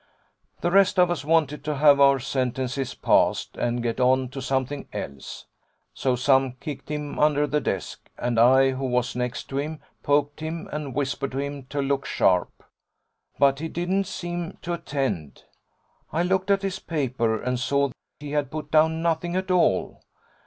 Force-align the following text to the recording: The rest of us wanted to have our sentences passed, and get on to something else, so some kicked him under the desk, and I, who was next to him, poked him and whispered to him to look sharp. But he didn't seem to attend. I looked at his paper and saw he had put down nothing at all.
The 0.61 0.71
rest 0.71 0.97
of 0.97 1.11
us 1.11 1.23
wanted 1.23 1.63
to 1.63 1.75
have 1.75 1.99
our 2.01 2.17
sentences 2.17 2.95
passed, 2.95 3.55
and 3.55 3.83
get 3.83 3.99
on 3.99 4.29
to 4.29 4.41
something 4.41 4.87
else, 4.91 5.45
so 5.93 6.15
some 6.15 6.53
kicked 6.53 6.89
him 6.89 7.19
under 7.19 7.45
the 7.45 7.61
desk, 7.61 8.09
and 8.17 8.39
I, 8.39 8.71
who 8.71 8.85
was 8.87 9.15
next 9.15 9.43
to 9.49 9.59
him, 9.59 9.79
poked 10.01 10.39
him 10.39 10.67
and 10.71 10.95
whispered 10.95 11.33
to 11.33 11.37
him 11.39 11.65
to 11.65 11.83
look 11.83 12.07
sharp. 12.07 12.63
But 13.37 13.59
he 13.59 13.67
didn't 13.67 14.05
seem 14.07 14.57
to 14.63 14.73
attend. 14.73 15.43
I 16.11 16.23
looked 16.23 16.49
at 16.49 16.63
his 16.63 16.79
paper 16.79 17.39
and 17.39 17.59
saw 17.59 17.91
he 18.19 18.31
had 18.31 18.49
put 18.49 18.71
down 18.71 19.03
nothing 19.03 19.35
at 19.35 19.51
all. 19.51 20.01